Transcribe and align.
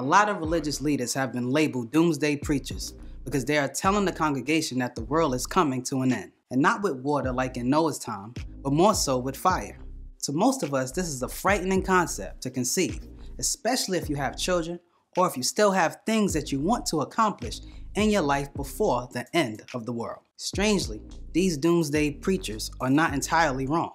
A 0.00 0.10
lot 0.10 0.30
of 0.30 0.38
religious 0.38 0.80
leaders 0.80 1.12
have 1.12 1.30
been 1.30 1.50
labeled 1.50 1.92
doomsday 1.92 2.36
preachers 2.36 2.94
because 3.22 3.44
they 3.44 3.58
are 3.58 3.68
telling 3.68 4.06
the 4.06 4.12
congregation 4.12 4.78
that 4.78 4.94
the 4.94 5.04
world 5.04 5.34
is 5.34 5.46
coming 5.46 5.82
to 5.82 6.00
an 6.00 6.10
end. 6.10 6.32
And 6.50 6.62
not 6.62 6.80
with 6.80 7.02
water 7.02 7.30
like 7.30 7.58
in 7.58 7.68
Noah's 7.68 7.98
time, 7.98 8.32
but 8.62 8.72
more 8.72 8.94
so 8.94 9.18
with 9.18 9.36
fire. 9.36 9.78
To 10.22 10.32
most 10.32 10.62
of 10.62 10.72
us, 10.72 10.90
this 10.90 11.06
is 11.06 11.22
a 11.22 11.28
frightening 11.28 11.82
concept 11.82 12.40
to 12.44 12.50
conceive, 12.50 13.00
especially 13.38 13.98
if 13.98 14.08
you 14.08 14.16
have 14.16 14.38
children 14.38 14.80
or 15.18 15.26
if 15.26 15.36
you 15.36 15.42
still 15.42 15.72
have 15.72 15.98
things 16.06 16.32
that 16.32 16.50
you 16.50 16.60
want 16.60 16.86
to 16.86 17.02
accomplish 17.02 17.60
in 17.94 18.08
your 18.08 18.22
life 18.22 18.48
before 18.54 19.06
the 19.12 19.26
end 19.36 19.64
of 19.74 19.84
the 19.84 19.92
world. 19.92 20.22
Strangely, 20.38 21.02
these 21.32 21.58
doomsday 21.58 22.12
preachers 22.12 22.70
are 22.80 22.88
not 22.88 23.12
entirely 23.12 23.66
wrong. 23.66 23.92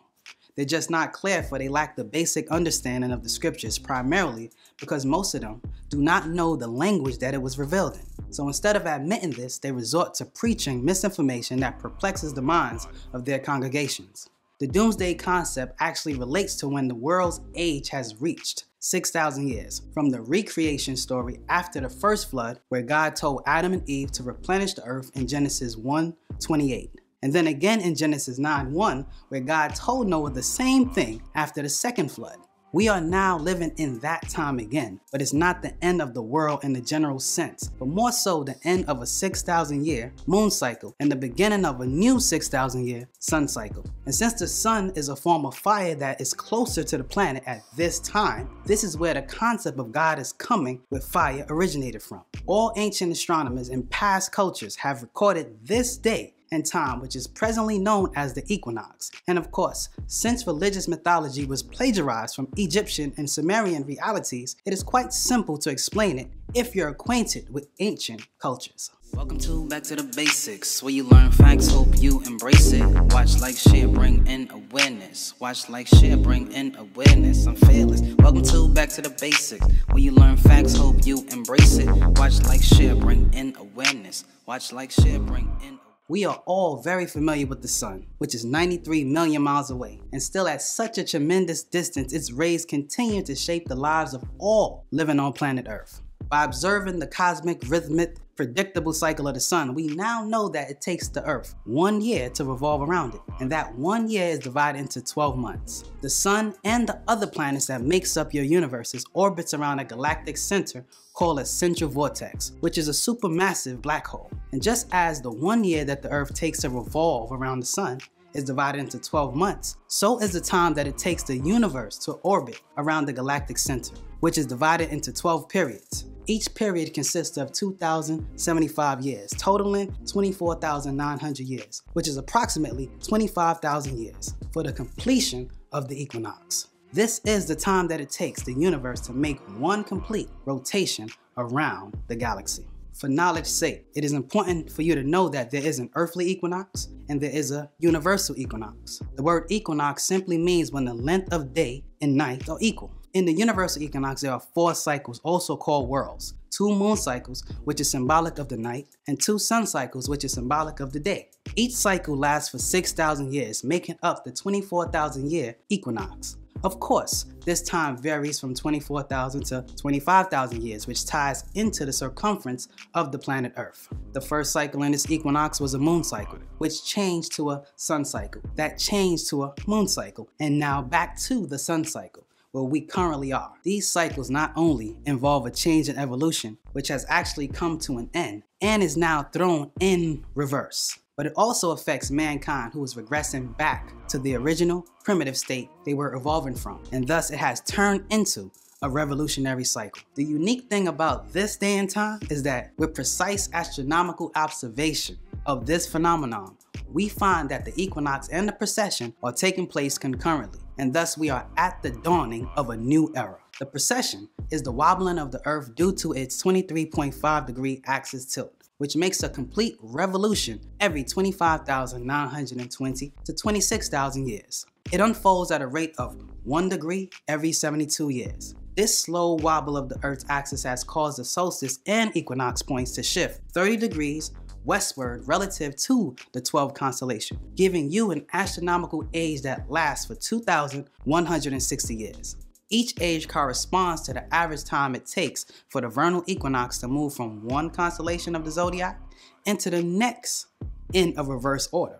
They're 0.56 0.66
just 0.66 0.90
not 0.90 1.12
clear 1.12 1.44
for 1.44 1.60
they 1.60 1.68
lack 1.68 1.96
the 1.96 2.04
basic 2.04 2.50
understanding 2.50 3.12
of 3.12 3.24
the 3.24 3.30
scriptures 3.30 3.78
primarily 3.78 4.52
because 4.80 5.06
most 5.06 5.36
of 5.36 5.42
them 5.42 5.62
do 5.90 6.02
not 6.02 6.30
know 6.30 6.56
the 6.56 6.68
language 6.68 7.18
that 7.20 7.34
it 7.34 7.42
was 7.42 7.60
revealed 7.60 7.96
in. 7.96 8.34
So 8.34 8.48
instead 8.48 8.76
of 8.76 8.86
admitting 8.86 9.32
this, 9.32 9.58
they 9.58 9.72
resort 9.72 10.14
to 10.16 10.26
preaching 10.26 10.84
misinformation 10.84 11.60
that 11.60 11.80
perplexes 11.80 12.34
the 12.34 12.42
minds 12.42 12.88
of 13.14 13.26
their 13.26 13.40
congregations. 13.40 14.30
The 14.60 14.68
doomsday 14.68 15.16
concept 15.16 15.76
actually 15.82 16.16
relates 16.16 16.56
to 16.58 16.70
when 16.70 16.88
the 16.88 16.96
world's 16.96 17.42
age 17.56 17.90
has 17.90 18.22
reached 18.22 18.64
6,000 18.80 19.50
years 19.50 19.82
from 19.94 20.10
the 20.10 20.22
recreation 20.22 20.96
story 20.96 21.40
after 21.50 21.82
the 21.82 21.90
first 21.90 22.30
flood, 22.30 22.62
where 22.70 22.82
God 22.82 23.18
told 23.18 23.42
Adam 23.46 23.74
and 23.74 23.90
Eve 23.90 24.12
to 24.14 24.24
replenish 24.24 24.74
the 24.74 24.84
earth 24.86 25.12
in 25.16 25.28
Genesis 25.28 25.76
1 25.76 26.16
28. 26.40 27.02
And 27.26 27.34
then 27.34 27.48
again 27.48 27.82
in 27.82 27.96
Genesis 27.96 28.38
9 28.38 28.72
1, 28.72 29.06
where 29.30 29.42
God 29.42 29.74
told 29.74 30.08
Noah 30.08 30.30
the 30.30 30.44
same 30.44 30.92
thing 30.92 31.24
after 31.34 31.64
the 31.64 31.70
second 31.70 32.12
flood. 32.12 32.38
We 32.72 32.88
are 32.88 33.02
now 33.02 33.40
living 33.40 33.72
in 33.78 33.98
that 34.02 34.30
time 34.30 34.60
again, 34.60 35.00
but 35.12 35.24
it's 35.24 35.34
not 35.34 35.64
the 35.64 35.74
end 35.84 36.04
of 36.04 36.14
the 36.14 36.22
world 36.22 36.64
in 36.64 36.72
the 36.72 36.82
general 36.82 37.20
sense, 37.20 37.72
but 37.80 37.88
more 37.88 38.12
so 38.12 38.44
the 38.44 38.58
end 38.64 38.86
of 38.86 39.02
a 39.02 39.08
6,000 39.08 39.84
year 39.84 40.14
moon 40.28 40.52
cycle 40.52 40.94
and 41.00 41.12
the 41.12 41.16
beginning 41.16 41.66
of 41.66 41.82
a 41.82 41.88
new 41.88 42.20
6,000 42.20 42.86
year 42.86 43.08
sun 43.18 43.48
cycle. 43.48 43.84
And 44.06 44.14
since 44.14 44.34
the 44.34 44.48
sun 44.48 44.92
is 44.96 45.10
a 45.10 45.16
form 45.16 45.48
of 45.48 45.56
fire 45.56 45.96
that 45.96 46.22
is 46.22 46.32
closer 46.32 46.84
to 46.84 46.98
the 46.98 47.04
planet 47.04 47.42
at 47.48 47.64
this 47.76 48.00
time, 48.02 48.50
this 48.66 48.84
is 48.84 48.98
where 48.98 49.16
the 49.16 49.24
concept 49.24 49.80
of 49.80 49.92
God 49.92 50.20
is 50.20 50.32
coming 50.32 50.84
with 50.92 51.04
fire 51.04 51.44
originated 51.50 52.04
from. 52.04 52.22
All 52.46 52.72
ancient 52.76 53.12
astronomers 53.12 53.70
in 53.70 53.88
past 53.88 54.32
cultures 54.32 54.76
have 54.76 55.02
recorded 55.02 55.66
this 55.66 55.98
day 55.98 56.35
and 56.52 56.66
time, 56.66 57.00
which 57.00 57.16
is 57.16 57.28
presently 57.28 57.80
known 57.80 58.12
as 58.16 58.34
the 58.34 58.44
equinox. 58.48 59.12
And 59.28 59.38
of 59.38 59.52
course, 59.52 59.90
since 60.08 60.48
religious 60.48 60.88
mythology 60.88 61.46
was 61.46 61.64
plagiarized 61.64 62.36
from 62.36 62.48
Egyptian 62.58 63.14
and 63.18 63.30
Sumerian 63.30 63.86
realities, 63.86 64.56
it 64.66 64.74
is 64.74 64.84
quite 64.84 65.14
simple 65.14 65.58
to 65.60 65.70
explain 65.70 66.20
it 66.20 66.28
if 66.54 66.76
you're 66.76 66.90
acquainted 66.90 67.54
with 67.54 67.68
ancient 67.80 68.28
cultures. 68.40 68.92
Welcome 69.16 69.38
to 69.40 69.66
Back 69.70 69.84
to 69.84 69.96
the 69.96 70.04
Basics, 70.04 70.84
where 70.84 70.92
you 70.92 71.06
learn 71.06 71.32
facts, 71.32 71.70
hope 71.70 72.02
you 72.02 72.22
embrace 72.24 72.74
it. 72.74 72.86
Watch, 73.14 73.40
like, 73.40 73.56
share, 73.56 73.88
bring 73.88 74.28
in 74.28 74.50
awareness. 74.52 75.34
Watch, 75.40 75.70
like, 75.70 75.88
share, 75.88 76.18
bring 76.18 76.52
in 76.52 76.76
awareness. 76.76 77.48
I'm 77.48 77.56
fearless. 77.56 78.02
Welcome 78.20 78.44
to 78.44 78.68
Back 78.68 78.90
to 78.90 79.02
the 79.02 79.10
Basics, 79.10 79.66
where 79.88 80.00
you 80.00 80.12
learn 80.12 80.36
facts, 80.36 80.76
hope 80.76 81.06
you 81.06 81.26
embrace 81.32 81.78
it. 81.78 81.88
Watch, 82.18 82.42
like, 82.44 82.62
share, 82.62 82.94
bring 82.94 83.34
in 83.34 83.56
awareness. 83.58 84.26
Watch, 84.46 84.74
like, 84.74 84.92
share, 84.92 85.20
bring 85.20 85.50
in 85.64 85.80
we 86.08 86.24
are 86.24 86.42
all 86.46 86.78
very 86.78 87.08
familiar 87.08 87.48
with 87.48 87.64
the 87.64 87.68
sun, 87.68 88.06
which 88.20 88.36
is 88.36 88.46
93 88.46 89.04
million 89.06 89.42
miles 89.42 89.72
away, 89.72 90.00
and 90.12 90.22
still 90.22 90.48
at 90.48 90.62
such 90.62 91.00
a 91.00 91.04
tremendous 91.04 91.64
distance, 91.64 92.14
its 92.14 92.32
rays 92.32 92.64
continue 92.64 93.24
to 93.24 93.36
shape 93.36 93.68
the 93.68 93.76
lives 93.76 94.14
of 94.14 94.24
all 94.38 94.86
living 94.92 95.20
on 95.20 95.34
planet 95.34 95.66
Earth. 95.68 96.02
By 96.36 96.44
observing 96.44 97.00
the 97.00 97.08
cosmic, 97.08 97.62
rhythmic, 97.70 98.18
predictable 98.36 98.92
cycle 98.92 99.30
of 99.30 99.36
the 99.36 99.40
sun, 99.40 99.74
we 99.74 99.88
now 99.88 100.22
know 100.22 100.50
that 100.50 100.70
it 100.70 100.82
takes 100.82 101.08
the 101.08 101.24
Earth 101.24 101.56
one 101.64 102.02
year 102.02 102.30
to 102.32 102.44
revolve 102.44 102.82
around 102.82 103.14
it, 103.14 103.22
and 103.40 103.50
that 103.54 103.74
one 103.76 104.10
year 104.10 104.28
is 104.28 104.40
divided 104.40 104.80
into 104.80 105.02
12 105.02 105.38
months. 105.38 105.86
The 106.02 106.10
sun 106.10 106.54
and 106.66 106.90
the 106.90 107.00
other 107.08 107.26
planets 107.26 107.68
that 107.68 107.84
makes 107.84 108.18
up 108.18 108.34
your 108.34 108.44
universes 108.44 109.06
orbits 109.14 109.54
around 109.54 109.80
a 109.80 109.86
galactic 109.86 110.36
center 110.36 110.84
called 111.14 111.40
a 111.40 111.46
central 111.46 111.90
vortex, 111.90 112.52
which 112.60 112.78
is 112.78 112.90
a 112.90 112.92
supermassive 112.92 113.82
black 113.82 114.06
hole. 114.06 114.30
And 114.52 114.62
just 114.62 114.90
as 114.92 115.22
the 115.22 115.32
one 115.32 115.64
year 115.64 115.86
that 115.86 116.02
the 116.02 116.10
Earth 116.10 116.34
takes 116.34 116.60
to 116.64 116.70
revolve 116.70 117.32
around 117.32 117.62
the 117.62 117.66
sun 117.66 118.00
is 118.34 118.44
divided 118.44 118.80
into 118.80 119.00
12 119.00 119.38
months, 119.38 119.78
so 119.88 120.20
is 120.20 120.34
the 120.34 120.42
time 120.42 120.74
that 120.74 120.86
it 120.86 120.98
takes 120.98 121.24
the 121.24 121.38
universe 121.38 121.98
to 122.00 122.12
orbit 122.24 122.62
around 122.76 123.06
the 123.06 123.14
galactic 123.14 123.58
center, 123.58 123.96
which 124.20 124.38
is 124.38 124.46
divided 124.46 124.90
into 124.90 125.14
12 125.14 125.48
periods. 125.48 126.08
Each 126.28 126.54
period 126.56 126.92
consists 126.96 127.38
of 127.38 127.52
2,075 127.52 129.02
years, 129.02 129.30
totaling 129.38 129.96
24,900 130.08 131.40
years, 131.40 131.84
which 131.94 132.08
is 132.08 132.18
approximately 132.18 132.90
25,000 133.08 134.00
years 134.00 134.34
for 134.52 134.64
the 134.64 134.74
completion 134.74 135.52
of 135.72 135.88
the 135.88 136.02
equinox. 136.02 136.70
This 136.92 137.22
is 137.26 137.46
the 137.46 137.56
time 137.56 137.88
that 137.90 138.02
it 138.02 138.10
takes 138.10 138.42
the 138.42 138.54
universe 138.54 139.02
to 139.02 139.14
make 139.14 139.40
one 139.60 139.84
complete 139.84 140.30
rotation 140.46 141.10
around 141.38 141.96
the 142.08 142.16
galaxy. 142.16 142.66
For 142.96 143.08
knowledge's 143.08 143.54
sake, 143.54 143.86
it 143.94 144.04
is 144.04 144.14
important 144.14 144.72
for 144.72 144.82
you 144.82 144.96
to 144.96 145.04
know 145.04 145.30
that 145.30 145.52
there 145.52 145.64
is 145.64 145.78
an 145.78 145.92
earthly 145.96 146.28
equinox 146.28 146.88
and 147.10 147.22
there 147.22 147.30
is 147.30 147.52
a 147.52 147.70
universal 147.78 148.36
equinox. 148.40 149.00
The 149.16 149.22
word 149.22 149.46
equinox 149.50 150.06
simply 150.06 150.38
means 150.40 150.72
when 150.72 150.86
the 150.86 150.94
length 150.94 151.34
of 151.34 151.54
day 151.54 151.84
and 152.02 152.16
night 152.16 152.50
are 152.50 152.58
equal. 152.62 152.92
In 153.16 153.24
the 153.24 153.32
universal 153.32 153.82
equinox, 153.82 154.20
there 154.20 154.34
are 154.34 154.42
four 154.42 154.76
cycles, 154.76 155.22
also 155.24 155.56
called 155.56 155.88
worlds 155.88 156.34
two 156.52 156.74
moon 156.76 156.98
cycles, 156.98 157.44
which 157.64 157.80
is 157.80 157.90
symbolic 157.90 158.40
of 158.40 158.50
the 158.50 158.58
night, 158.58 158.88
and 159.08 159.22
two 159.22 159.40
sun 159.40 159.66
cycles, 159.66 160.10
which 160.10 160.24
is 160.26 160.34
symbolic 160.34 160.82
of 160.82 160.92
the 160.92 161.00
day. 161.00 161.30
Each 161.56 161.74
cycle 161.74 162.18
lasts 162.18 162.50
for 162.50 162.60
6,000 162.60 163.34
years, 163.34 163.64
making 163.64 163.98
up 164.04 164.24
the 164.24 164.32
24,000 164.32 165.30
year 165.30 165.56
equinox. 165.70 166.38
Of 166.64 166.80
course, 166.80 167.26
this 167.46 167.62
time 167.62 167.98
varies 167.98 168.40
from 168.40 168.54
24,000 168.54 169.46
to 169.46 169.66
25,000 169.78 170.62
years, 170.62 170.86
which 170.86 171.06
ties 171.06 171.46
into 171.56 171.86
the 171.86 171.94
circumference 171.94 172.68
of 172.94 173.12
the 173.14 173.20
planet 173.20 173.54
Earth. 173.56 173.88
The 174.12 174.22
first 174.22 174.52
cycle 174.52 174.84
in 174.84 174.92
this 174.92 175.10
equinox 175.10 175.62
was 175.62 175.74
a 175.74 175.80
moon 175.80 176.04
cycle, 176.04 176.40
which 176.58 176.86
changed 176.86 177.34
to 177.36 177.52
a 177.52 177.64
sun 177.78 178.04
cycle, 178.04 178.42
that 178.56 178.78
changed 178.78 179.30
to 179.30 179.44
a 179.44 179.54
moon 179.68 179.88
cycle, 179.88 180.30
and 180.40 180.60
now 180.60 180.82
back 180.82 181.18
to 181.22 181.48
the 181.48 181.60
sun 181.60 181.86
cycle 181.86 182.25
where 182.56 182.64
we 182.64 182.80
currently 182.80 183.34
are. 183.34 183.52
These 183.64 183.90
cycles 183.90 184.30
not 184.30 184.54
only 184.56 184.96
involve 185.06 185.46
a 185.46 185.52
change 185.52 185.90
in 185.90 185.98
evolution, 185.98 186.58
which 186.72 186.88
has 186.88 187.06
actually 187.10 187.50
come 187.50 187.78
to 187.80 187.98
an 187.98 188.10
end 188.14 188.44
and 188.62 188.82
is 188.82 188.96
now 188.96 189.24
thrown 189.24 189.72
in 189.82 190.24
reverse, 190.36 190.98
but 191.18 191.26
it 191.26 191.34
also 191.36 191.72
affects 191.72 192.10
mankind 192.10 192.72
who 192.72 192.82
is 192.82 192.96
regressing 192.96 193.58
back 193.58 193.92
to 194.08 194.20
the 194.20 194.36
original 194.36 194.86
primitive 195.04 195.36
state 195.36 195.70
they 195.84 195.94
were 195.94 196.16
evolving 196.16 196.56
from, 196.56 196.82
and 196.94 197.06
thus 197.06 197.30
it 197.30 197.40
has 197.40 197.60
turned 197.60 198.06
into 198.10 198.50
a 198.82 198.90
revolutionary 198.90 199.66
cycle. 199.66 200.04
The 200.16 200.24
unique 200.24 200.70
thing 200.70 200.88
about 200.88 201.34
this 201.34 201.58
day 201.58 201.78
and 201.78 201.90
time 201.90 202.22
is 202.30 202.42
that 202.44 202.72
with 202.78 202.96
precise 202.96 203.50
astronomical 203.52 204.32
observation 204.34 205.18
of 205.46 205.66
this 205.66 205.86
phenomenon, 205.86 206.56
we 206.90 207.10
find 207.10 207.50
that 207.50 207.66
the 207.66 207.74
equinox 207.76 208.30
and 208.30 208.48
the 208.48 208.54
precession 208.54 209.14
are 209.22 209.34
taking 209.34 209.68
place 209.68 209.98
concurrently 209.98 210.62
and 210.78 210.94
thus 210.94 211.18
we 211.18 211.30
are 211.30 211.48
at 211.58 211.82
the 211.82 211.92
dawning 211.92 212.50
of 212.58 212.70
a 212.70 212.78
new 212.78 213.12
era. 213.16 213.38
The 213.60 213.66
precession 213.66 214.30
is 214.52 214.62
the 214.62 214.72
wobbling 214.72 215.18
of 215.18 215.32
the 215.32 215.42
Earth 215.46 215.74
due 215.76 215.94
to 215.94 216.12
its 216.12 216.42
23.5 216.44 217.46
degree 217.46 217.82
axis 217.86 218.26
tilt, 218.26 218.54
which 218.78 218.96
makes 218.96 219.24
a 219.24 219.30
complete 219.30 219.78
revolution 219.82 220.60
every 220.80 221.04
25,920 221.04 223.14
to 223.24 223.34
26,000 223.34 224.28
years. 224.28 224.66
It 224.92 225.00
unfolds 225.00 225.52
at 225.52 225.62
a 225.62 225.68
rate 225.68 225.96
of 225.98 226.16
1 226.44 226.70
degree 226.70 227.10
every 227.28 227.52
72 227.52 228.10
years. 228.10 228.56
This 228.76 229.00
slow 229.00 229.36
wobble 229.36 229.78
of 229.78 229.88
the 229.88 229.98
Earth's 230.04 230.26
axis 230.28 230.64
has 230.64 230.84
caused 230.84 231.18
the 231.18 231.24
solstice 231.24 231.80
and 231.88 232.16
equinox 232.16 232.62
points 232.62 232.92
to 232.92 233.04
shift 233.04 233.40
30 233.54 233.78
degrees 233.78 234.32
westward 234.66 235.28
relative 235.28 235.76
to 235.76 236.16
the 236.34 236.42
12 236.42 236.74
constellation, 236.74 237.40
giving 237.56 237.92
you 237.92 238.12
an 238.12 238.26
astronomical 238.34 239.08
age 239.14 239.42
that 239.44 239.70
lasts 239.70 240.06
for 240.06 240.16
2,160 240.16 241.96
years. 241.96 242.36
Each 242.70 242.94
age 243.00 243.28
corresponds 243.28 244.02
to 244.04 244.14
the 244.14 244.34
average 244.34 244.64
time 244.64 244.96
it 244.96 245.06
takes 245.06 245.46
for 245.70 245.82
the 245.82 245.88
vernal 245.88 246.24
equinox 246.26 246.80
to 246.80 246.88
move 246.88 247.14
from 247.14 247.46
one 247.48 247.70
constellation 247.70 248.36
of 248.36 248.44
the 248.44 248.52
zodiac 248.52 249.00
into 249.46 249.70
the 249.70 249.84
next 249.84 250.48
in 250.94 251.14
a 251.18 251.24
reverse 251.24 251.70
order. 251.72 252.00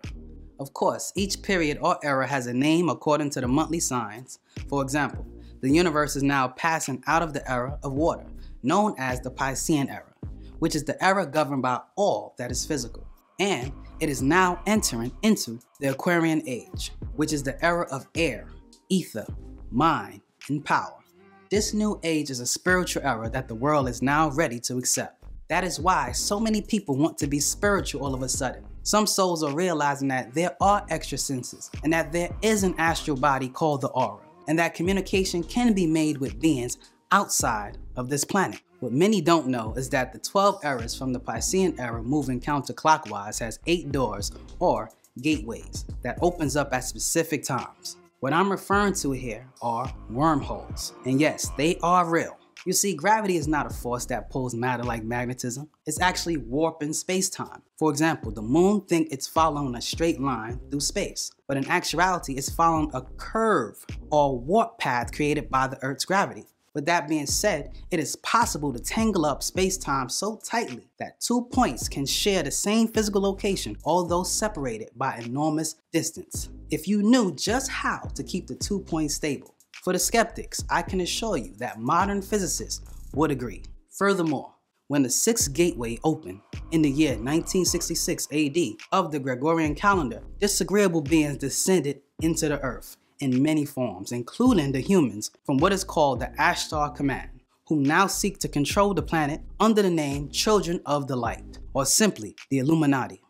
Of 0.58 0.72
course, 0.72 1.12
each 1.14 1.42
period 1.42 1.78
or 1.80 1.98
era 2.02 2.26
has 2.26 2.46
a 2.46 2.54
name 2.54 2.88
according 2.88 3.30
to 3.30 3.40
the 3.40 3.48
monthly 3.48 3.78
signs. 3.78 4.40
For 4.68 4.82
example, 4.82 5.24
the 5.60 5.70
universe 5.70 6.16
is 6.16 6.22
now 6.22 6.48
passing 6.48 7.02
out 7.06 7.22
of 7.22 7.32
the 7.32 7.48
era 7.48 7.78
of 7.82 7.92
water, 7.92 8.26
known 8.62 8.94
as 8.98 9.20
the 9.20 9.30
Piscean 9.30 9.88
era 9.88 10.12
which 10.58 10.74
is 10.74 10.84
the 10.84 11.02
era 11.04 11.26
governed 11.26 11.62
by 11.62 11.80
all 11.96 12.34
that 12.38 12.50
is 12.50 12.66
physical. 12.66 13.06
And 13.38 13.72
it 14.00 14.08
is 14.08 14.22
now 14.22 14.60
entering 14.66 15.12
into 15.22 15.60
the 15.80 15.90
Aquarian 15.90 16.42
age, 16.46 16.92
which 17.14 17.32
is 17.32 17.42
the 17.42 17.62
era 17.64 17.86
of 17.90 18.06
air, 18.14 18.48
ether, 18.88 19.26
mind, 19.70 20.20
and 20.48 20.64
power. 20.64 21.02
This 21.50 21.74
new 21.74 22.00
age 22.02 22.30
is 22.30 22.40
a 22.40 22.46
spiritual 22.46 23.02
era 23.04 23.30
that 23.30 23.48
the 23.48 23.54
world 23.54 23.88
is 23.88 24.02
now 24.02 24.30
ready 24.30 24.58
to 24.60 24.78
accept. 24.78 25.22
That 25.48 25.62
is 25.62 25.78
why 25.78 26.12
so 26.12 26.40
many 26.40 26.60
people 26.60 26.96
want 26.96 27.16
to 27.18 27.26
be 27.26 27.38
spiritual 27.38 28.04
all 28.04 28.14
of 28.14 28.22
a 28.22 28.28
sudden. 28.28 28.64
Some 28.82 29.06
souls 29.06 29.42
are 29.42 29.54
realizing 29.54 30.08
that 30.08 30.34
there 30.34 30.56
are 30.60 30.84
extra 30.90 31.18
senses 31.18 31.70
and 31.84 31.92
that 31.92 32.12
there 32.12 32.30
is 32.42 32.64
an 32.64 32.74
astral 32.78 33.16
body 33.16 33.48
called 33.48 33.80
the 33.80 33.88
aura, 33.88 34.22
and 34.48 34.58
that 34.58 34.74
communication 34.74 35.42
can 35.42 35.72
be 35.72 35.86
made 35.86 36.18
with 36.18 36.40
beings 36.40 36.78
outside 37.12 37.78
of 37.96 38.08
this 38.08 38.24
planet. 38.24 38.60
What 38.80 38.92
many 38.92 39.22
don't 39.22 39.46
know 39.46 39.72
is 39.74 39.88
that 39.90 40.12
the 40.12 40.18
12 40.18 40.62
eras 40.62 40.94
from 40.94 41.14
the 41.14 41.20
Piscean 41.20 41.80
era 41.80 42.02
moving 42.02 42.38
counterclockwise 42.38 43.40
has 43.40 43.58
8 43.66 43.90
doors 43.90 44.32
or 44.58 44.90
gateways 45.22 45.86
that 46.02 46.18
opens 46.20 46.56
up 46.56 46.74
at 46.74 46.84
specific 46.84 47.42
times. 47.42 47.96
What 48.20 48.34
I'm 48.34 48.50
referring 48.50 48.92
to 48.94 49.12
here 49.12 49.46
are 49.62 49.90
wormholes. 50.10 50.92
And 51.06 51.18
yes, 51.18 51.50
they 51.56 51.78
are 51.82 52.06
real. 52.06 52.36
You 52.66 52.74
see, 52.74 52.94
gravity 52.94 53.36
is 53.36 53.48
not 53.48 53.64
a 53.64 53.70
force 53.74 54.04
that 54.06 54.28
pulls 54.28 54.54
matter 54.54 54.82
like 54.82 55.04
magnetism. 55.04 55.70
It's 55.86 56.00
actually 56.00 56.36
warping 56.36 56.92
space-time. 56.92 57.62
For 57.78 57.90
example, 57.90 58.30
the 58.30 58.42
moon 58.42 58.82
thinks 58.82 59.10
it's 59.10 59.26
following 59.26 59.74
a 59.74 59.80
straight 59.80 60.20
line 60.20 60.60
through 60.70 60.80
space, 60.80 61.30
but 61.48 61.56
in 61.56 61.66
actuality, 61.68 62.34
it's 62.34 62.50
following 62.50 62.90
a 62.92 63.02
curve 63.16 63.86
or 64.10 64.38
warp 64.38 64.78
path 64.78 65.12
created 65.12 65.48
by 65.48 65.66
the 65.66 65.82
Earth's 65.82 66.04
gravity. 66.04 66.44
With 66.76 66.84
that 66.84 67.08
being 67.08 67.24
said, 67.24 67.70
it 67.90 67.98
is 67.98 68.16
possible 68.16 68.70
to 68.70 68.78
tangle 68.78 69.24
up 69.24 69.42
space-time 69.42 70.10
so 70.10 70.38
tightly 70.44 70.90
that 70.98 71.18
two 71.22 71.48
points 71.50 71.88
can 71.88 72.04
share 72.04 72.42
the 72.42 72.50
same 72.50 72.88
physical 72.88 73.22
location, 73.22 73.78
although 73.86 74.24
separated 74.24 74.90
by 74.94 75.16
enormous 75.16 75.76
distance. 75.90 76.50
If 76.70 76.86
you 76.86 77.02
knew 77.02 77.34
just 77.34 77.70
how 77.70 78.00
to 78.14 78.22
keep 78.22 78.46
the 78.46 78.54
two 78.54 78.80
points 78.80 79.14
stable. 79.14 79.54
For 79.84 79.94
the 79.94 79.98
skeptics, 79.98 80.62
I 80.68 80.82
can 80.82 81.00
assure 81.00 81.38
you 81.38 81.54
that 81.56 81.80
modern 81.80 82.20
physicists 82.20 82.82
would 83.14 83.30
agree. 83.30 83.62
Furthermore, 83.92 84.52
when 84.88 85.02
the 85.02 85.08
sixth 85.08 85.54
gateway 85.54 85.98
opened 86.04 86.42
in 86.72 86.82
the 86.82 86.90
year 86.90 87.12
1966 87.12 88.28
AD 88.30 88.58
of 88.92 89.12
the 89.12 89.18
Gregorian 89.18 89.74
calendar, 89.74 90.20
disagreeable 90.40 91.00
beings 91.00 91.38
descended 91.38 92.02
into 92.20 92.50
the 92.50 92.60
earth 92.60 92.98
in 93.20 93.42
many 93.42 93.64
forms, 93.64 94.12
including 94.12 94.72
the 94.72 94.80
humans, 94.80 95.30
from 95.44 95.58
what 95.58 95.72
is 95.72 95.84
called 95.84 96.20
the 96.20 96.32
Ashtar 96.38 96.94
Command, 96.94 97.30
who 97.66 97.80
now 97.80 98.06
seek 98.06 98.38
to 98.38 98.48
control 98.48 98.94
the 98.94 99.02
planet 99.02 99.40
under 99.58 99.82
the 99.82 99.90
name 99.90 100.28
Children 100.28 100.80
of 100.86 101.08
the 101.08 101.16
Light, 101.16 101.58
or 101.74 101.84
simply 101.84 102.34
the 102.50 102.58
Illuminati. 102.58 103.22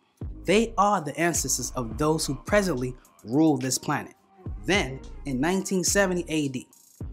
They 0.44 0.74
are 0.78 1.00
the 1.00 1.18
ancestors 1.18 1.72
of 1.72 1.98
those 1.98 2.26
who 2.26 2.34
presently 2.46 2.94
rule 3.24 3.56
this 3.56 3.78
planet. 3.78 4.14
Then, 4.64 5.00
in 5.24 5.40
1970 5.40 6.24
AD, 6.28 6.64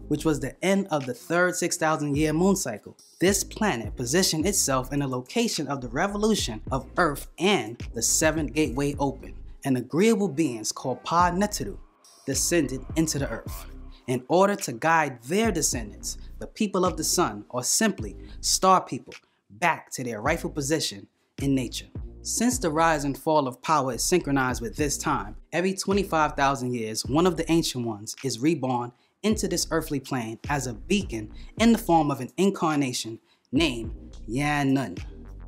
which 0.08 0.26
was 0.26 0.40
the 0.40 0.56
end 0.64 0.88
of 0.92 1.06
the 1.06 1.14
third 1.14 1.56
6,000 1.56 2.16
year 2.16 2.34
moon 2.34 2.56
cycle, 2.56 2.98
this 3.20 3.44
planet 3.44 3.96
positioned 3.96 4.46
itself 4.46 4.92
in 4.92 5.00
the 5.00 5.08
location 5.08 5.68
of 5.68 5.82
the 5.82 5.88
revolution 5.90 6.62
of 6.72 6.90
Earth 6.98 7.28
and 7.40 7.80
the 7.94 8.02
seventh 8.02 8.54
gateway 8.54 8.96
open, 9.00 9.34
and 9.66 9.78
agreeable 9.78 10.28
beings 10.28 10.72
called 10.72 11.04
Pa 11.04 11.32
Neteru 11.32 11.78
descended 12.26 12.82
into 12.96 13.20
the 13.20 13.30
earth 13.30 13.66
in 14.08 14.24
order 14.28 14.56
to 14.56 14.74
guide 14.74 15.22
their 15.24 15.52
descendants, 15.52 16.18
the 16.40 16.48
people 16.48 16.86
of 16.86 16.98
the 16.98 17.04
sun, 17.04 17.46
or 17.50 17.64
simply 17.64 18.18
star 18.42 18.82
people, 18.82 19.14
back 19.50 19.90
to 19.92 20.04
their 20.04 20.22
rightful 20.22 20.50
position 20.50 21.08
in 21.42 21.56
nature. 21.56 21.88
Since 22.22 22.60
the 22.60 22.72
rise 22.72 23.04
and 23.04 23.18
fall 23.18 23.48
of 23.48 23.62
power 23.62 23.94
is 23.94 24.04
synchronized 24.04 24.62
with 24.62 24.76
this 24.76 24.98
time, 24.98 25.36
every 25.52 25.74
25,000 25.74 26.74
years, 26.74 27.06
one 27.06 27.28
of 27.28 27.38
the 27.38 27.50
ancient 27.52 27.86
ones 27.86 28.16
is 28.24 28.40
reborn 28.40 28.92
into 29.24 29.48
this 29.48 29.68
earthly 29.72 30.00
plane 30.00 30.40
as 30.50 30.68
a 30.68 30.74
beacon 30.74 31.32
in 31.60 31.72
the 31.72 31.78
form 31.78 32.12
of 32.12 32.20
an 32.20 32.30
incarnation 32.38 33.20
named 33.52 33.94
Yan 34.28 34.74
Nun, 34.74 34.98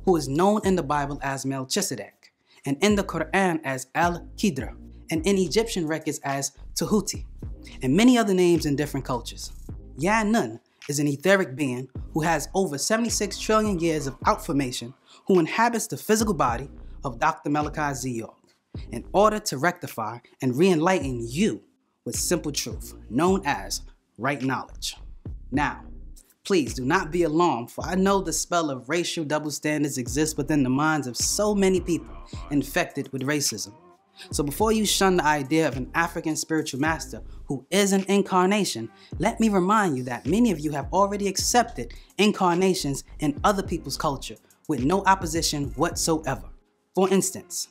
who 0.04 0.16
is 0.16 0.28
known 0.28 0.60
in 0.64 0.76
the 0.76 0.82
Bible 0.82 1.18
as 1.22 1.46
Melchizedek 1.46 2.32
and 2.64 2.76
in 2.82 2.94
the 2.94 3.04
Quran 3.04 3.60
as 3.64 3.86
Al 3.94 4.26
Qidra 4.36 4.76
and 5.10 5.26
in 5.26 5.38
Egyptian 5.38 5.86
records 5.86 6.20
as 6.24 6.52
Tahuti, 6.76 7.24
and 7.82 7.96
many 7.96 8.18
other 8.18 8.34
names 8.34 8.66
in 8.66 8.76
different 8.76 9.06
cultures. 9.06 9.52
Yan 9.98 10.30
Nun 10.30 10.60
is 10.88 10.98
an 10.98 11.08
etheric 11.08 11.56
being 11.56 11.88
who 12.12 12.20
has 12.20 12.48
over 12.54 12.78
76 12.78 13.38
trillion 13.38 13.78
years 13.78 14.06
of 14.06 14.18
outformation 14.20 14.92
who 15.26 15.40
inhabits 15.40 15.86
the 15.86 15.96
physical 15.96 16.34
body 16.34 16.68
of 17.04 17.18
Dr. 17.18 17.50
Malachi 17.50 17.94
Z. 17.94 18.10
York 18.10 18.36
in 18.92 19.04
order 19.12 19.38
to 19.38 19.58
rectify 19.58 20.18
and 20.42 20.56
re-enlighten 20.56 21.26
you 21.26 21.62
with 22.04 22.14
simple 22.14 22.52
truth, 22.52 22.94
known 23.08 23.42
as 23.44 23.82
right 24.18 24.42
knowledge. 24.42 24.96
Now, 25.50 25.84
please 26.44 26.74
do 26.74 26.84
not 26.84 27.10
be 27.10 27.22
alarmed, 27.22 27.70
for 27.70 27.84
I 27.84 27.94
know 27.94 28.20
the 28.20 28.32
spell 28.32 28.70
of 28.70 28.88
racial 28.88 29.24
double 29.24 29.50
standards 29.50 29.98
exists 29.98 30.36
within 30.36 30.62
the 30.62 30.70
minds 30.70 31.06
of 31.06 31.16
so 31.16 31.54
many 31.54 31.80
people 31.80 32.14
infected 32.50 33.12
with 33.12 33.22
racism. 33.22 33.72
So 34.30 34.42
before 34.42 34.72
you 34.72 34.86
shun 34.86 35.16
the 35.16 35.24
idea 35.24 35.68
of 35.68 35.76
an 35.76 35.90
African 35.94 36.36
spiritual 36.36 36.80
master 36.80 37.22
who 37.46 37.66
is 37.70 37.92
an 37.92 38.04
incarnation, 38.08 38.90
let 39.18 39.40
me 39.40 39.48
remind 39.48 39.96
you 39.96 40.02
that 40.04 40.26
many 40.26 40.50
of 40.50 40.60
you 40.60 40.70
have 40.72 40.92
already 40.92 41.28
accepted 41.28 41.94
incarnations 42.18 43.04
in 43.20 43.38
other 43.44 43.62
people's 43.62 43.96
culture 43.96 44.36
with 44.68 44.84
no 44.84 45.02
opposition 45.04 45.66
whatsoever. 45.76 46.48
For 46.94 47.08
instance, 47.10 47.68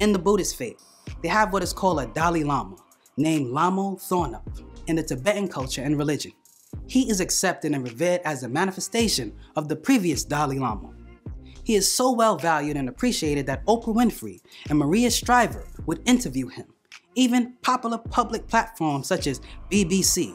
in 0.00 0.12
the 0.12 0.18
Buddhist 0.18 0.56
faith, 0.56 0.82
they 1.22 1.28
have 1.28 1.52
what 1.52 1.62
is 1.62 1.72
called 1.72 2.00
a 2.00 2.06
Dalai 2.06 2.44
Lama, 2.44 2.76
named 3.16 3.46
Lhamo 3.48 4.00
Thondup, 4.00 4.42
in 4.86 4.96
the 4.96 5.02
Tibetan 5.02 5.48
culture 5.48 5.82
and 5.82 5.98
religion. 5.98 6.32
He 6.86 7.10
is 7.10 7.20
accepted 7.20 7.72
and 7.72 7.84
revered 7.84 8.22
as 8.24 8.42
a 8.42 8.48
manifestation 8.48 9.34
of 9.56 9.68
the 9.68 9.76
previous 9.76 10.24
Dalai 10.24 10.58
Lama. 10.58 10.91
He 11.64 11.74
is 11.74 11.90
so 11.90 12.12
well 12.12 12.36
valued 12.36 12.76
and 12.76 12.88
appreciated 12.88 13.46
that 13.46 13.64
Oprah 13.66 13.94
Winfrey 13.94 14.40
and 14.68 14.78
Maria 14.78 15.10
Shriver 15.10 15.66
would 15.86 16.02
interview 16.06 16.48
him. 16.48 16.66
Even 17.14 17.54
popular 17.62 17.98
public 17.98 18.48
platforms 18.48 19.06
such 19.06 19.26
as 19.26 19.40
BBC, 19.70 20.34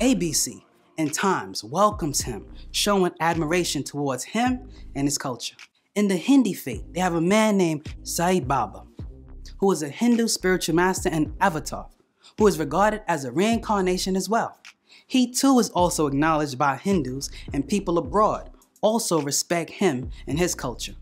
ABC, 0.00 0.62
and 0.98 1.12
Times 1.12 1.62
welcomes 1.62 2.22
him, 2.22 2.46
showing 2.72 3.12
admiration 3.20 3.82
towards 3.82 4.24
him 4.24 4.68
and 4.94 5.06
his 5.06 5.18
culture. 5.18 5.56
In 5.94 6.08
the 6.08 6.16
Hindi 6.16 6.52
faith, 6.52 6.84
they 6.92 7.00
have 7.00 7.14
a 7.14 7.20
man 7.20 7.56
named 7.56 7.94
Sai 8.02 8.40
Baba, 8.40 8.82
who 9.58 9.72
is 9.72 9.82
a 9.82 9.88
Hindu 9.88 10.28
spiritual 10.28 10.74
master 10.74 11.08
and 11.10 11.32
avatar, 11.40 11.88
who 12.38 12.46
is 12.46 12.58
regarded 12.58 13.02
as 13.08 13.24
a 13.24 13.32
reincarnation 13.32 14.16
as 14.16 14.28
well. 14.28 14.58
He 15.06 15.32
too 15.32 15.58
is 15.58 15.70
also 15.70 16.06
acknowledged 16.06 16.58
by 16.58 16.76
Hindus 16.76 17.30
and 17.52 17.66
people 17.66 17.96
abroad 17.96 18.50
also 18.86 19.20
respect 19.20 19.68
him 19.68 20.10
and 20.28 20.38
his 20.38 20.54
culture. 20.54 20.94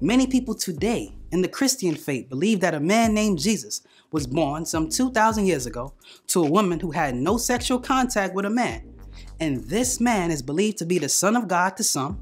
Many 0.00 0.26
people 0.26 0.56
today 0.56 1.14
in 1.30 1.40
the 1.40 1.46
Christian 1.48 1.94
faith 1.94 2.28
believe 2.28 2.58
that 2.60 2.74
a 2.74 2.80
man 2.80 3.14
named 3.14 3.38
Jesus 3.38 3.82
was 4.10 4.26
born 4.26 4.66
some 4.66 4.88
2,000 4.88 5.46
years 5.46 5.66
ago 5.66 5.94
to 6.26 6.42
a 6.42 6.50
woman 6.50 6.80
who 6.80 6.90
had 6.90 7.14
no 7.14 7.38
sexual 7.38 7.78
contact 7.78 8.34
with 8.34 8.44
a 8.44 8.50
man. 8.50 8.92
And 9.38 9.62
this 9.66 10.00
man 10.00 10.32
is 10.32 10.42
believed 10.42 10.78
to 10.78 10.84
be 10.84 10.98
the 10.98 11.08
Son 11.08 11.36
of 11.36 11.46
God 11.46 11.76
to 11.76 11.84
some, 11.84 12.18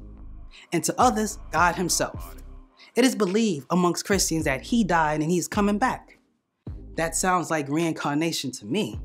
and 0.70 0.84
to 0.84 0.94
others, 1.00 1.38
God 1.50 1.76
Himself. 1.76 2.36
It 2.94 3.06
is 3.06 3.16
believed 3.16 3.66
amongst 3.70 4.04
Christians 4.04 4.44
that 4.44 4.60
He 4.60 4.84
died 4.84 5.22
and 5.22 5.30
He's 5.30 5.48
coming 5.48 5.78
back. 5.78 6.18
That 6.96 7.16
sounds 7.16 7.50
like 7.50 7.70
reincarnation 7.70 8.50
to 8.52 8.66
me 8.66 9.00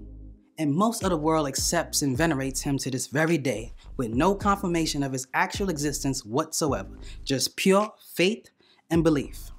and 0.60 0.76
most 0.76 1.04
of 1.04 1.10
the 1.10 1.18
world 1.18 1.48
accepts 1.48 2.02
and 2.02 2.18
venerates 2.18 2.62
him 2.62 2.78
to 2.78 2.92
this 2.92 3.08
very 3.08 3.38
day 3.38 3.74
with 3.96 4.10
no 4.10 4.36
confirmation 4.36 5.02
of 5.04 5.14
his 5.14 5.26
actual 5.34 5.70
existence 5.70 6.26
whatsoever, 6.26 7.00
just 7.24 7.56
pure 7.56 7.90
faith 8.14 8.50
and 8.92 9.02
belief. 9.02 9.52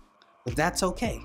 But 0.44 0.56
that's 0.56 0.82
okay. 0.82 1.22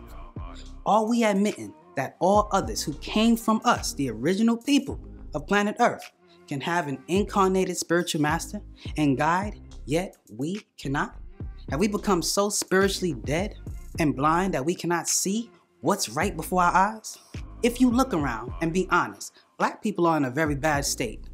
Are 0.86 1.06
we 1.06 1.26
admitting 1.26 1.74
that 1.98 2.16
all 2.20 2.48
others 2.54 2.82
who 2.82 2.94
came 2.96 3.36
from 3.36 3.60
us, 3.66 3.94
the 3.94 4.10
original 4.10 4.56
people 4.56 5.00
of 5.34 5.46
planet 5.46 5.76
Earth, 5.80 6.10
can 6.48 6.62
have 6.62 6.88
an 6.88 7.04
incarnated 7.08 7.76
spiritual 7.76 8.22
master 8.22 8.62
and 8.96 9.18
guide, 9.18 9.60
yet 9.86 10.16
we 10.38 10.62
cannot? 10.78 11.18
Have 11.70 11.80
we 11.80 11.88
become 11.90 12.22
so 12.22 12.50
spiritually 12.50 13.14
dead 13.26 13.56
and 14.00 14.16
blind 14.16 14.54
that 14.54 14.66
we 14.66 14.76
cannot 14.76 15.10
see 15.10 15.52
what's 15.82 16.08
right 16.10 16.38
before 16.38 16.64
our 16.64 16.96
eyes? 16.96 17.18
If 17.64 17.82
you 17.82 17.90
look 17.90 18.14
around 18.14 18.54
and 18.62 18.72
be 18.72 18.88
honest, 18.92 19.34
black 19.58 19.82
people 19.82 20.06
are 20.08 20.18
in 20.18 20.26
a 20.26 20.30
very 20.30 20.56
bad 20.56 20.86
state. 20.86 21.26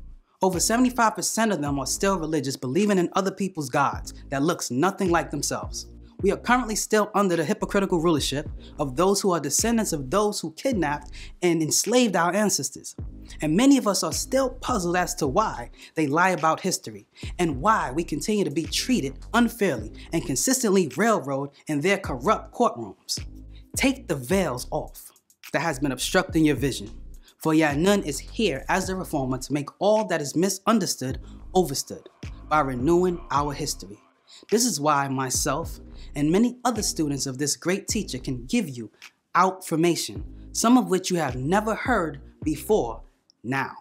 Over 0.41 0.59
75% 0.59 1.53
of 1.53 1.61
them 1.61 1.79
are 1.79 1.85
still 1.85 2.17
religious, 2.17 2.55
believing 2.57 2.97
in 2.97 3.09
other 3.13 3.31
people's 3.31 3.69
gods 3.69 4.13
that 4.29 4.43
looks 4.43 4.71
nothing 4.71 5.09
like 5.09 5.29
themselves. 5.29 5.87
We 6.21 6.31
are 6.31 6.37
currently 6.37 6.75
still 6.75 7.09
under 7.15 7.35
the 7.35 7.45
hypocritical 7.45 7.99
rulership 7.99 8.47
of 8.77 8.95
those 8.95 9.21
who 9.21 9.31
are 9.31 9.39
descendants 9.39 9.91
of 9.91 10.11
those 10.11 10.39
who 10.39 10.51
kidnapped 10.53 11.11
and 11.41 11.63
enslaved 11.63 12.15
our 12.15 12.33
ancestors. 12.33 12.95
And 13.41 13.55
many 13.55 13.77
of 13.77 13.87
us 13.87 14.03
are 14.03 14.13
still 14.13 14.51
puzzled 14.51 14.97
as 14.97 15.15
to 15.15 15.27
why 15.27 15.71
they 15.95 16.05
lie 16.05 16.29
about 16.29 16.59
history 16.59 17.07
and 17.39 17.61
why 17.61 17.91
we 17.91 18.03
continue 18.03 18.43
to 18.43 18.51
be 18.51 18.65
treated 18.65 19.17
unfairly 19.33 19.91
and 20.13 20.25
consistently 20.25 20.91
railroad 20.95 21.51
in 21.67 21.81
their 21.81 21.97
corrupt 21.97 22.53
courtrooms. 22.53 23.19
Take 23.75 24.07
the 24.07 24.15
veils 24.15 24.67
off 24.69 25.11
that 25.53 25.61
has 25.61 25.79
been 25.79 25.91
obstructing 25.91 26.45
your 26.45 26.55
vision 26.55 27.00
For 27.41 27.53
Yanun 27.53 28.05
is 28.05 28.19
here 28.19 28.63
as 28.69 28.85
the 28.85 28.95
reformer 28.95 29.39
to 29.39 29.53
make 29.53 29.69
all 29.79 30.05
that 30.05 30.21
is 30.21 30.35
misunderstood 30.35 31.19
overstood 31.55 32.07
by 32.47 32.59
renewing 32.59 33.19
our 33.31 33.51
history. 33.51 33.97
This 34.51 34.63
is 34.63 34.79
why 34.79 35.07
myself 35.07 35.79
and 36.13 36.31
many 36.31 36.59
other 36.63 36.83
students 36.83 37.25
of 37.25 37.39
this 37.39 37.55
great 37.55 37.87
teacher 37.87 38.19
can 38.19 38.45
give 38.45 38.69
you 38.69 38.91
outformation, 39.33 40.21
some 40.51 40.77
of 40.77 40.91
which 40.91 41.09
you 41.09 41.17
have 41.17 41.35
never 41.35 41.73
heard 41.73 42.21
before 42.43 43.01
now, 43.43 43.71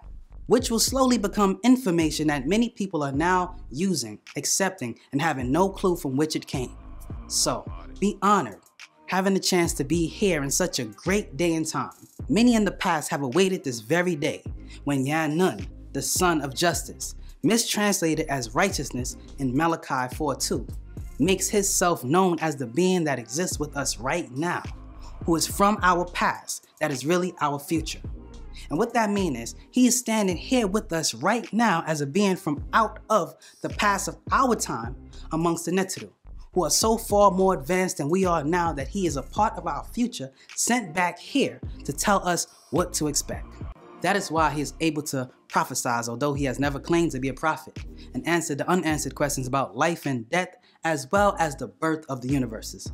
which 0.46 0.70
will 0.70 0.80
slowly 0.80 1.18
become 1.18 1.60
information 1.62 2.28
that 2.28 2.46
many 2.48 2.70
people 2.70 3.02
are 3.02 3.12
now 3.12 3.56
using, 3.70 4.20
accepting, 4.38 4.98
and 5.12 5.20
having 5.20 5.52
no 5.52 5.68
clue 5.68 5.96
from 5.96 6.16
which 6.16 6.34
it 6.34 6.46
came. 6.46 6.74
So, 7.26 7.70
be 7.98 8.16
honored 8.22 8.60
having 9.10 9.34
the 9.34 9.40
chance 9.40 9.74
to 9.74 9.82
be 9.82 10.06
here 10.06 10.44
in 10.44 10.50
such 10.52 10.78
a 10.78 10.84
great 10.84 11.36
day 11.36 11.54
and 11.54 11.66
time. 11.66 11.90
Many 12.28 12.54
in 12.54 12.64
the 12.64 12.70
past 12.70 13.10
have 13.10 13.22
awaited 13.22 13.64
this 13.64 13.80
very 13.80 14.14
day 14.14 14.44
when 14.84 15.04
Yanun, 15.04 15.66
the 15.92 16.00
son 16.00 16.40
of 16.42 16.54
justice, 16.54 17.16
mistranslated 17.42 18.26
as 18.28 18.54
righteousness 18.54 19.16
in 19.38 19.56
Malachi 19.56 20.14
4:2, 20.14 20.64
makes 21.18 21.48
himself 21.48 22.04
known 22.04 22.38
as 22.38 22.54
the 22.54 22.68
being 22.68 23.02
that 23.02 23.18
exists 23.18 23.58
with 23.58 23.76
us 23.76 23.98
right 23.98 24.30
now, 24.30 24.62
who 25.26 25.34
is 25.34 25.44
from 25.44 25.78
our 25.82 26.04
past, 26.04 26.68
that 26.78 26.92
is 26.92 27.04
really 27.04 27.34
our 27.40 27.58
future. 27.58 28.00
And 28.68 28.78
what 28.78 28.94
that 28.94 29.10
means 29.10 29.38
is 29.38 29.54
he 29.72 29.88
is 29.88 29.98
standing 29.98 30.36
here 30.36 30.68
with 30.68 30.92
us 30.92 31.14
right 31.14 31.52
now 31.52 31.82
as 31.84 32.00
a 32.00 32.06
being 32.06 32.36
from 32.36 32.62
out 32.72 33.00
of 33.10 33.34
the 33.60 33.70
past 33.70 34.06
of 34.06 34.18
our 34.30 34.54
time 34.54 34.94
amongst 35.32 35.64
the 35.64 35.72
Neteru 35.72 36.10
who 36.52 36.64
are 36.64 36.70
so 36.70 36.98
far 36.98 37.30
more 37.30 37.54
advanced 37.54 37.98
than 37.98 38.08
we 38.08 38.24
are 38.24 38.42
now 38.42 38.72
that 38.72 38.88
he 38.88 39.06
is 39.06 39.16
a 39.16 39.22
part 39.22 39.54
of 39.56 39.66
our 39.66 39.84
future 39.84 40.30
sent 40.56 40.92
back 40.94 41.18
here 41.18 41.60
to 41.84 41.92
tell 41.92 42.26
us 42.26 42.46
what 42.70 42.92
to 42.94 43.06
expect. 43.06 43.46
That 44.00 44.16
is 44.16 44.30
why 44.30 44.50
he 44.50 44.62
is 44.62 44.74
able 44.80 45.02
to 45.04 45.30
prophesy, 45.48 46.08
although 46.08 46.32
he 46.32 46.44
has 46.44 46.58
never 46.58 46.78
claimed 46.78 47.12
to 47.12 47.20
be 47.20 47.28
a 47.28 47.34
prophet, 47.34 47.78
and 48.14 48.26
answer 48.26 48.54
the 48.54 48.68
unanswered 48.68 49.14
questions 49.14 49.46
about 49.46 49.76
life 49.76 50.06
and 50.06 50.28
death, 50.30 50.56
as 50.84 51.08
well 51.12 51.36
as 51.38 51.56
the 51.56 51.66
birth 51.68 52.04
of 52.08 52.22
the 52.22 52.28
universes. 52.28 52.90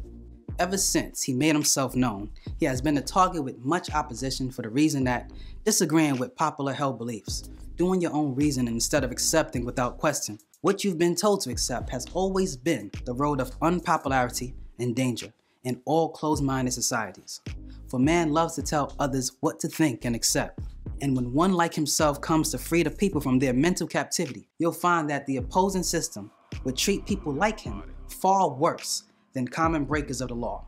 Ever 0.59 0.79
since 0.79 1.23
he 1.23 1.35
made 1.35 1.55
himself 1.55 1.95
known, 1.95 2.31
he 2.59 2.65
has 2.65 2.81
been 2.81 2.97
a 2.97 3.03
target 3.03 3.45
with 3.45 3.65
much 3.65 3.93
opposition 3.93 4.51
for 4.51 4.63
the 4.63 4.71
reason 4.71 5.05
that 5.05 5.31
disagreeing 5.65 6.19
with 6.19 6.35
popular 6.35 6.73
held 6.73 6.99
beliefs, 6.99 7.43
doing 7.77 8.01
your 8.01 8.13
own 8.13 8.35
reasoning 8.35 8.75
instead 8.75 9.05
of 9.05 9.13
accepting 9.13 9.65
without 9.65 9.99
question, 9.99 10.39
what 10.66 10.82
you've 10.82 10.99
been 10.99 11.14
told 11.14 11.40
to 11.40 11.49
accept 11.49 11.88
has 11.90 12.06
always 12.12 12.56
been 12.56 12.90
the 13.04 13.14
road 13.14 13.40
of 13.40 13.56
unpopularity 13.62 14.52
and 14.80 14.96
danger 14.96 15.32
in 15.62 15.80
all 15.85 16.08
closed 16.08 16.42
minded 16.42 16.73
societies. 16.73 17.40
For 17.88 18.00
man 18.00 18.32
loves 18.32 18.56
to 18.56 18.62
tell 18.62 18.92
others 18.99 19.37
what 19.38 19.61
to 19.61 19.68
think 19.68 20.04
and 20.04 20.16
accept. 20.16 20.58
And 21.00 21.14
when 21.14 21.32
one 21.32 21.52
like 21.52 21.73
himself 21.73 22.20
comes 22.20 22.50
to 22.50 22.58
free 22.58 22.82
the 22.82 22.90
people 22.90 23.20
from 23.20 23.38
their 23.38 23.52
mental 23.52 23.87
captivity, 23.87 24.49
you'll 24.58 24.73
find 24.73 25.08
that 25.08 25.25
the 25.26 25.37
opposing 25.37 25.85
system 25.85 26.32
would 26.64 26.76
treat 26.76 27.06
people 27.06 27.32
like 27.32 27.61
him 27.61 27.85
far 28.08 28.50
worse 28.50 29.04
than 29.35 29.46
common 29.46 29.85
breakers 29.85 30.20
of 30.20 30.30
the 30.30 30.35
law. 30.35 30.66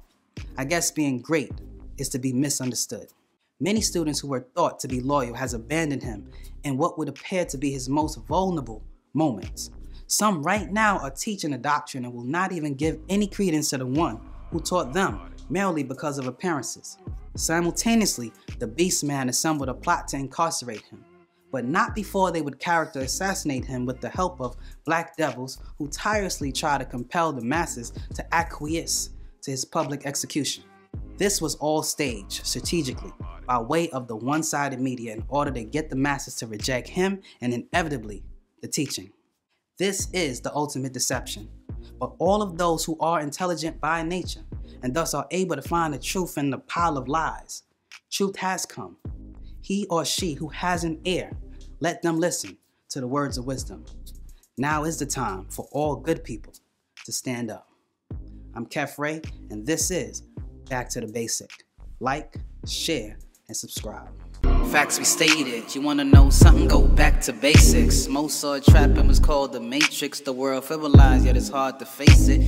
I 0.56 0.64
guess 0.64 0.92
being 0.92 1.20
great 1.20 1.50
is 1.96 2.08
to 2.10 2.20
be 2.20 2.32
misunderstood. 2.32 3.08
Many 3.58 3.80
students 3.80 4.20
who 4.20 4.28
were 4.28 4.46
thought 4.54 4.78
to 4.78 4.86
be 4.86 5.00
loyal 5.00 5.34
has 5.34 5.54
abandoned 5.54 6.04
him 6.04 6.30
in 6.62 6.78
what 6.78 6.98
would 6.98 7.08
appear 7.08 7.44
to 7.46 7.58
be 7.58 7.72
his 7.72 7.88
most 7.88 8.24
vulnerable 8.28 8.84
moments. 9.12 9.72
Some 10.10 10.42
right 10.42 10.72
now 10.72 10.96
are 11.00 11.10
teaching 11.10 11.52
a 11.52 11.58
doctrine 11.58 12.06
and 12.06 12.14
will 12.14 12.24
not 12.24 12.50
even 12.50 12.72
give 12.74 12.98
any 13.10 13.26
credence 13.26 13.68
to 13.70 13.78
the 13.78 13.84
one 13.84 14.18
who 14.50 14.58
taught 14.58 14.94
them 14.94 15.20
merely 15.50 15.82
because 15.82 16.16
of 16.16 16.26
appearances. 16.26 16.96
Simultaneously, 17.36 18.32
the 18.58 18.66
beast 18.66 19.04
man 19.04 19.28
assembled 19.28 19.68
a 19.68 19.74
plot 19.74 20.08
to 20.08 20.16
incarcerate 20.16 20.80
him, 20.86 21.04
but 21.52 21.66
not 21.66 21.94
before 21.94 22.32
they 22.32 22.40
would 22.40 22.58
character 22.58 23.00
assassinate 23.00 23.66
him 23.66 23.84
with 23.84 24.00
the 24.00 24.08
help 24.08 24.40
of 24.40 24.56
black 24.86 25.14
devils 25.18 25.58
who 25.76 25.86
tirelessly 25.88 26.52
try 26.52 26.78
to 26.78 26.86
compel 26.86 27.30
the 27.30 27.44
masses 27.44 27.92
to 28.14 28.34
acquiesce 28.34 29.10
to 29.42 29.50
his 29.50 29.66
public 29.66 30.06
execution. 30.06 30.64
This 31.18 31.42
was 31.42 31.54
all 31.56 31.82
staged 31.82 32.46
strategically 32.46 33.12
by 33.46 33.58
way 33.58 33.90
of 33.90 34.08
the 34.08 34.16
one 34.16 34.42
sided 34.42 34.80
media 34.80 35.12
in 35.12 35.24
order 35.28 35.50
to 35.50 35.64
get 35.64 35.90
the 35.90 35.96
masses 35.96 36.34
to 36.36 36.46
reject 36.46 36.88
him 36.88 37.20
and 37.42 37.52
inevitably 37.52 38.22
the 38.62 38.68
teaching. 38.68 39.12
This 39.78 40.08
is 40.12 40.40
the 40.40 40.52
ultimate 40.54 40.92
deception. 40.92 41.48
But 42.00 42.12
all 42.18 42.42
of 42.42 42.58
those 42.58 42.84
who 42.84 42.96
are 42.98 43.20
intelligent 43.20 43.80
by 43.80 44.02
nature 44.02 44.44
and 44.82 44.92
thus 44.92 45.14
are 45.14 45.26
able 45.30 45.54
to 45.56 45.62
find 45.62 45.94
the 45.94 45.98
truth 45.98 46.36
in 46.36 46.50
the 46.50 46.58
pile 46.58 46.98
of 46.98 47.06
lies, 47.08 47.62
truth 48.10 48.36
has 48.36 48.66
come. 48.66 48.96
He 49.60 49.86
or 49.88 50.04
she 50.04 50.34
who 50.34 50.48
has 50.48 50.82
an 50.82 51.00
ear, 51.04 51.30
let 51.80 52.02
them 52.02 52.18
listen 52.18 52.56
to 52.90 53.00
the 53.00 53.06
words 53.06 53.38
of 53.38 53.46
wisdom. 53.46 53.84
Now 54.56 54.82
is 54.82 54.98
the 54.98 55.06
time 55.06 55.46
for 55.48 55.68
all 55.70 55.94
good 55.94 56.24
people 56.24 56.52
to 57.04 57.12
stand 57.12 57.50
up. 57.50 57.68
I'm 58.54 58.66
Kef 58.66 58.98
Ray, 58.98 59.20
and 59.50 59.64
this 59.64 59.92
is 59.92 60.22
Back 60.68 60.88
to 60.90 61.00
the 61.00 61.06
Basic. 61.06 61.50
Like, 62.00 62.34
share, 62.66 63.18
and 63.46 63.56
subscribe. 63.56 64.10
Facts 64.70 64.98
we 64.98 65.04
stated. 65.06 65.74
You 65.74 65.80
wanna 65.80 66.04
know 66.04 66.28
something? 66.28 66.68
Go 66.68 66.82
back 66.82 67.22
to 67.22 67.32
basics. 67.32 68.06
Most 68.06 68.38
saw 68.38 68.58
trapping 68.60 69.08
was 69.08 69.18
called 69.18 69.54
the 69.54 69.60
Matrix. 69.60 70.20
The 70.20 70.32
world 70.32 70.64
civilized, 70.64 71.24
yet 71.24 71.38
it's 71.38 71.48
hard 71.48 71.78
to 71.78 71.86
face 71.86 72.28
it. 72.28 72.42